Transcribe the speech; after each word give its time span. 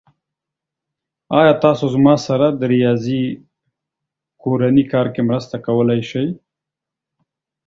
ایا 1.39 1.53
تاسو 1.63 1.85
زما 1.95 2.15
سره 2.27 2.47
زما 2.51 2.57
د 2.59 2.61
ریاضی 2.73 3.21
کورنی 4.41 4.83
کار 4.91 5.07
کې 5.13 5.21
مرسته 5.29 5.55
کولی 5.65 6.01
شئ؟ 6.09 6.25